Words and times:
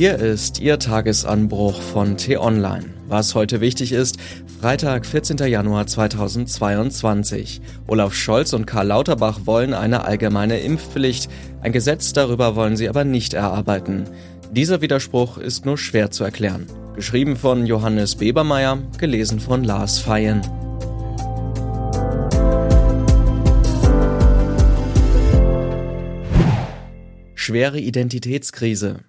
Hier 0.00 0.18
ist 0.18 0.60
Ihr 0.60 0.78
Tagesanbruch 0.78 1.78
von 1.78 2.16
T-Online. 2.16 2.86
Was 3.06 3.34
heute 3.34 3.60
wichtig 3.60 3.92
ist, 3.92 4.16
Freitag, 4.58 5.04
14. 5.04 5.36
Januar 5.36 5.86
2022. 5.86 7.60
Olaf 7.86 8.14
Scholz 8.14 8.54
und 8.54 8.64
Karl 8.66 8.86
Lauterbach 8.86 9.40
wollen 9.44 9.74
eine 9.74 10.06
allgemeine 10.06 10.60
Impfpflicht. 10.60 11.28
Ein 11.60 11.72
Gesetz 11.72 12.14
darüber 12.14 12.56
wollen 12.56 12.78
sie 12.78 12.88
aber 12.88 13.04
nicht 13.04 13.34
erarbeiten. 13.34 14.04
Dieser 14.50 14.80
Widerspruch 14.80 15.36
ist 15.36 15.66
nur 15.66 15.76
schwer 15.76 16.10
zu 16.10 16.24
erklären. 16.24 16.66
Geschrieben 16.96 17.36
von 17.36 17.66
Johannes 17.66 18.14
Bebermeier, 18.14 18.78
gelesen 18.96 19.38
von 19.38 19.64
Lars 19.64 19.98
Feyen. 19.98 20.40
Schwere 27.34 27.80
Identitätskrise. 27.80 29.00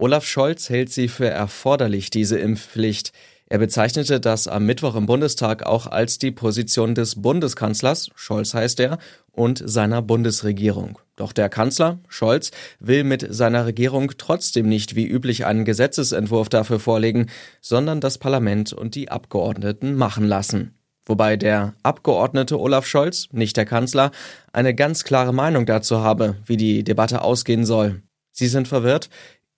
Olaf 0.00 0.24
Scholz 0.24 0.70
hält 0.70 0.90
sie 0.90 1.08
für 1.08 1.28
erforderlich, 1.28 2.08
diese 2.08 2.38
Impfpflicht. 2.38 3.12
Er 3.48 3.58
bezeichnete 3.58 4.18
das 4.18 4.48
am 4.48 4.64
Mittwoch 4.64 4.94
im 4.94 5.04
Bundestag 5.04 5.62
auch 5.66 5.86
als 5.86 6.16
die 6.16 6.30
Position 6.30 6.94
des 6.94 7.20
Bundeskanzlers, 7.20 8.08
Scholz 8.14 8.54
heißt 8.54 8.80
er, 8.80 8.96
und 9.30 9.62
seiner 9.62 10.00
Bundesregierung. 10.00 10.98
Doch 11.16 11.34
der 11.34 11.50
Kanzler, 11.50 11.98
Scholz, 12.08 12.50
will 12.78 13.04
mit 13.04 13.26
seiner 13.28 13.66
Regierung 13.66 14.12
trotzdem 14.16 14.70
nicht 14.70 14.96
wie 14.96 15.06
üblich 15.06 15.44
einen 15.44 15.66
Gesetzesentwurf 15.66 16.48
dafür 16.48 16.80
vorlegen, 16.80 17.26
sondern 17.60 18.00
das 18.00 18.16
Parlament 18.16 18.72
und 18.72 18.94
die 18.94 19.10
Abgeordneten 19.10 19.96
machen 19.96 20.26
lassen. 20.26 20.78
Wobei 21.04 21.36
der 21.36 21.74
Abgeordnete 21.82 22.58
Olaf 22.58 22.86
Scholz, 22.86 23.28
nicht 23.32 23.58
der 23.58 23.66
Kanzler, 23.66 24.12
eine 24.54 24.74
ganz 24.74 25.04
klare 25.04 25.34
Meinung 25.34 25.66
dazu 25.66 25.98
habe, 25.98 26.36
wie 26.46 26.56
die 26.56 26.84
Debatte 26.84 27.20
ausgehen 27.20 27.66
soll. 27.66 28.00
Sie 28.32 28.46
sind 28.46 28.68
verwirrt? 28.68 29.10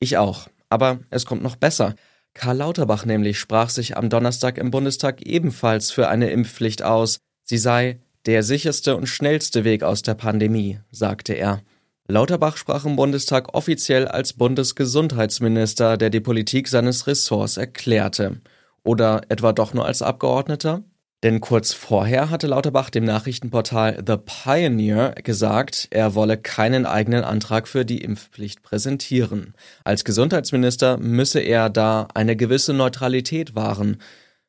Ich 0.03 0.17
auch. 0.17 0.49
Aber 0.69 0.99
es 1.11 1.27
kommt 1.27 1.45
noch 1.45 1.55
besser. 1.55 1.95
Karl 2.35 2.57
Lauterbach 2.57 3.05
nämlich 3.05 3.39
sprach 3.39 3.71
sich 3.71 3.97
am 3.97 4.11
Donnerstag 4.11 4.59
im 4.59 4.73
Bundestag 4.73 5.23
ebenfalls 5.23 5.93
für 5.93 6.09
eine 6.09 6.31
Impfpflicht 6.31 6.83
aus. 6.83 7.19
Sie 7.45 7.57
sei 7.57 8.01
der 8.27 8.43
sicherste 8.43 8.97
und 8.97 9.07
schnellste 9.07 9.63
Weg 9.63 9.85
aus 9.85 10.03
der 10.03 10.15
Pandemie, 10.15 10.81
sagte 10.91 11.35
er. 11.35 11.63
Lauterbach 12.09 12.57
sprach 12.57 12.85
im 12.85 12.97
Bundestag 12.97 13.55
offiziell 13.55 14.09
als 14.09 14.33
Bundesgesundheitsminister, 14.33 15.97
der 15.97 16.11
die 16.11 16.21
Politik 16.21 16.67
seines 16.67 17.07
Ressorts 17.07 17.57
erklärte. 17.57 18.41
Oder 18.83 19.21
etwa 19.29 19.53
doch 19.53 19.73
nur 19.73 19.87
als 19.87 20.03
Abgeordneter? 20.03 20.83
Denn 21.23 21.41
kurz 21.41 21.73
vorher 21.73 22.31
hatte 22.31 22.49
Lauterbach 22.49 22.91
dem 22.91 23.05
Nachrichtenportal 23.05 24.03
The 24.05 24.17
Pioneer 24.17 25.15
gesagt, 25.23 25.87
er 25.91 26.17
wolle 26.17 26.37
keinen 26.37 26.85
eigenen 26.85 27.23
Antrag 27.23 27.69
für 27.69 27.85
die 27.85 28.03
Impfpflicht 28.03 28.63
präsentieren. 28.63 29.55
Als 29.85 30.05
Gesundheitsminister 30.05 30.99
müsse 30.99 31.39
er 31.39 31.71
da 31.71 32.09
eine 32.15 32.35
gewisse 32.35 32.73
Neutralität 32.73 33.55
wahren. 33.55 33.99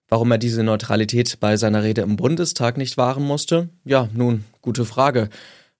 Warum 0.10 0.32
er 0.32 0.40
diese 0.40 0.64
Neutralität 0.64 1.40
bei 1.40 1.58
seiner 1.58 1.84
Rede 1.84 2.02
im 2.02 2.16
Bundestag 2.16 2.78
nicht 2.78 2.98
wahren 2.98 3.24
musste? 3.24 3.70
Ja, 3.86 4.10
nun, 4.12 4.44
gute 4.62 4.86
Frage. 4.86 5.30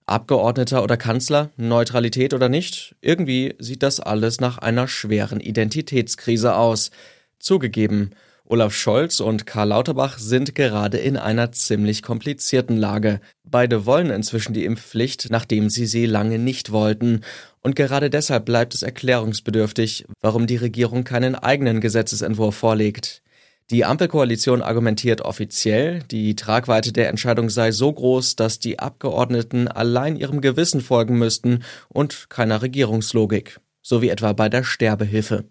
Abgeordneter 0.06 0.82
oder 0.82 0.96
Kanzler, 0.96 1.50
Neutralität 1.56 2.34
oder 2.34 2.48
nicht? 2.48 2.94
Irgendwie 3.00 3.54
sieht 3.58 3.82
das 3.82 3.98
alles 3.98 4.40
nach 4.40 4.58
einer 4.58 4.86
schweren 4.86 5.40
Identitätskrise 5.40 6.54
aus. 6.54 6.90
Zugegeben, 7.38 8.10
Olaf 8.46 8.74
Scholz 8.74 9.20
und 9.20 9.46
Karl 9.46 9.68
Lauterbach 9.68 10.18
sind 10.18 10.54
gerade 10.54 10.98
in 10.98 11.16
einer 11.16 11.52
ziemlich 11.52 12.02
komplizierten 12.02 12.76
Lage. 12.76 13.20
Beide 13.42 13.86
wollen 13.86 14.10
inzwischen 14.10 14.52
die 14.52 14.66
Impfpflicht, 14.66 15.28
nachdem 15.30 15.70
sie 15.70 15.86
sie 15.86 16.04
lange 16.04 16.38
nicht 16.38 16.70
wollten. 16.70 17.22
Und 17.62 17.74
gerade 17.74 18.10
deshalb 18.10 18.44
bleibt 18.44 18.74
es 18.74 18.82
erklärungsbedürftig, 18.82 20.04
warum 20.20 20.46
die 20.46 20.56
Regierung 20.56 21.04
keinen 21.04 21.34
eigenen 21.34 21.80
Gesetzesentwurf 21.80 22.54
vorlegt. 22.54 23.22
Die 23.70 23.86
Ampelkoalition 23.86 24.60
argumentiert 24.60 25.22
offiziell, 25.22 26.02
die 26.10 26.36
Tragweite 26.36 26.92
der 26.92 27.08
Entscheidung 27.08 27.48
sei 27.48 27.72
so 27.72 27.90
groß, 27.90 28.36
dass 28.36 28.58
die 28.58 28.78
Abgeordneten 28.78 29.68
allein 29.68 30.16
ihrem 30.16 30.42
Gewissen 30.42 30.82
folgen 30.82 31.16
müssten 31.16 31.64
und 31.88 32.28
keiner 32.28 32.60
Regierungslogik, 32.60 33.58
so 33.80 34.02
wie 34.02 34.10
etwa 34.10 34.34
bei 34.34 34.50
der 34.50 34.64
Sterbehilfe. 34.64 35.44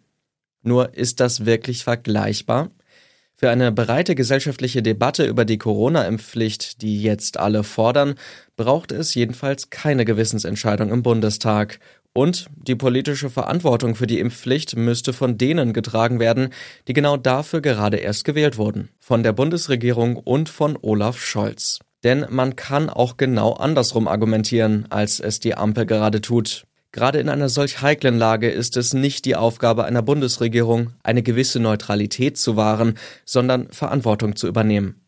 Nur 0.62 0.94
ist 0.94 1.19
das 1.19 1.47
wirklich 1.47 1.84
vergleichbar? 1.84 2.69
Für 3.43 3.49
eine 3.49 3.73
breite 3.73 4.15
gesellschaftliche 4.15 4.81
Debatte 4.81 5.25
über 5.25 5.43
die 5.43 5.57
Corona-Impfpflicht, 5.57 6.81
die 6.81 7.03
jetzt 7.03 7.37
alle 7.37 7.65
fordern, 7.65 8.15
braucht 8.55 8.93
es 8.93 9.15
jedenfalls 9.15 9.69
keine 9.69 10.05
Gewissensentscheidung 10.05 10.89
im 10.89 11.03
Bundestag. 11.03 11.81
Und 12.13 12.45
die 12.55 12.75
politische 12.75 13.29
Verantwortung 13.29 13.95
für 13.95 14.07
die 14.07 14.21
Impfpflicht 14.21 14.77
müsste 14.77 15.11
von 15.11 15.37
denen 15.37 15.73
getragen 15.73 16.21
werden, 16.21 16.51
die 16.87 16.93
genau 16.93 17.17
dafür 17.17 17.59
gerade 17.59 17.97
erst 17.97 18.23
gewählt 18.23 18.57
wurden. 18.57 18.87
Von 19.01 19.23
der 19.23 19.33
Bundesregierung 19.33 20.15
und 20.15 20.47
von 20.47 20.77
Olaf 20.81 21.19
Scholz. 21.19 21.79
Denn 22.05 22.25
man 22.29 22.55
kann 22.55 22.89
auch 22.89 23.17
genau 23.17 23.51
andersrum 23.51 24.07
argumentieren, 24.07 24.85
als 24.89 25.19
es 25.19 25.41
die 25.41 25.55
Ampel 25.55 25.85
gerade 25.85 26.21
tut. 26.21 26.63
Gerade 26.93 27.19
in 27.19 27.27
einer 27.27 27.49
solch 27.49 27.81
heiklen 27.81 28.19
Lage 28.19 28.51
ist 28.51 28.77
es 28.77 28.93
nicht 28.93 29.25
die 29.25 29.35
Aufgabe 29.35 29.83
einer 29.85 30.03
Bundesregierung, 30.03 30.91
eine 31.01 31.23
gewisse 31.23 31.59
Neutralität 31.59 32.37
zu 32.37 32.55
wahren, 32.55 32.99
sondern 33.25 33.67
Verantwortung 33.71 34.35
zu 34.35 34.47
übernehmen. 34.47 35.01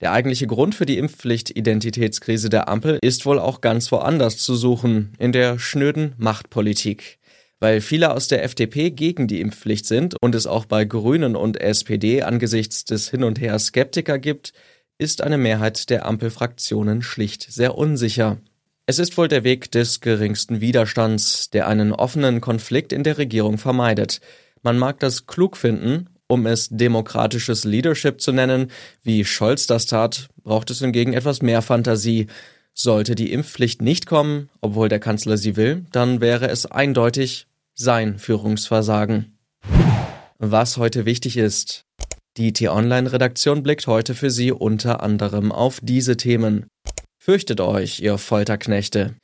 Der 0.00 0.12
eigentliche 0.12 0.46
Grund 0.46 0.76
für 0.76 0.86
die 0.86 0.98
Impfpflicht-Identitätskrise 0.98 2.48
der 2.48 2.68
Ampel 2.68 2.98
ist 3.02 3.26
wohl 3.26 3.40
auch 3.40 3.60
ganz 3.60 3.90
woanders 3.90 4.38
zu 4.38 4.54
suchen, 4.54 5.14
in 5.18 5.32
der 5.32 5.58
schnöden 5.58 6.14
Machtpolitik. 6.16 7.18
Weil 7.58 7.80
viele 7.80 8.12
aus 8.12 8.28
der 8.28 8.44
FDP 8.44 8.92
gegen 8.92 9.26
die 9.26 9.40
Impfpflicht 9.40 9.86
sind 9.86 10.14
und 10.20 10.36
es 10.36 10.46
auch 10.46 10.64
bei 10.64 10.84
Grünen 10.84 11.34
und 11.34 11.60
SPD 11.60 12.22
angesichts 12.22 12.84
des 12.84 13.10
Hin 13.10 13.24
und 13.24 13.40
Her 13.40 13.58
Skeptiker 13.58 14.20
gibt, 14.20 14.52
ist 14.96 15.22
eine 15.22 15.38
Mehrheit 15.38 15.90
der 15.90 16.06
Ampelfraktionen 16.06 17.02
schlicht 17.02 17.50
sehr 17.50 17.76
unsicher. 17.76 18.38
Es 18.84 18.98
ist 18.98 19.16
wohl 19.16 19.28
der 19.28 19.44
Weg 19.44 19.70
des 19.70 20.00
geringsten 20.00 20.60
Widerstands, 20.60 21.50
der 21.50 21.68
einen 21.68 21.92
offenen 21.92 22.40
Konflikt 22.40 22.92
in 22.92 23.04
der 23.04 23.16
Regierung 23.16 23.56
vermeidet. 23.56 24.20
Man 24.62 24.76
mag 24.76 24.98
das 24.98 25.26
klug 25.26 25.56
finden, 25.56 26.08
um 26.26 26.46
es 26.46 26.68
demokratisches 26.68 27.64
Leadership 27.64 28.20
zu 28.20 28.32
nennen, 28.32 28.72
wie 29.02 29.24
Scholz 29.24 29.68
das 29.68 29.86
tat, 29.86 30.28
braucht 30.42 30.70
es 30.70 30.80
hingegen 30.80 31.12
etwas 31.12 31.42
mehr 31.42 31.62
Fantasie. 31.62 32.26
Sollte 32.74 33.14
die 33.14 33.32
Impfpflicht 33.32 33.82
nicht 33.82 34.06
kommen, 34.06 34.48
obwohl 34.60 34.88
der 34.88 34.98
Kanzler 34.98 35.36
sie 35.36 35.56
will, 35.56 35.84
dann 35.92 36.20
wäre 36.20 36.48
es 36.48 36.66
eindeutig 36.66 37.46
sein 37.74 38.18
Führungsversagen. 38.18 39.38
Was 40.38 40.76
heute 40.76 41.04
wichtig 41.04 41.36
ist. 41.36 41.84
Die 42.36 42.52
T-Online-Redaktion 42.52 43.62
blickt 43.62 43.86
heute 43.86 44.14
für 44.14 44.30
Sie 44.30 44.50
unter 44.50 45.02
anderem 45.02 45.52
auf 45.52 45.80
diese 45.82 46.16
Themen. 46.16 46.66
Fürchtet 47.24 47.60
euch, 47.60 48.00
ihr 48.00 48.18
Folterknechte. 48.18 49.14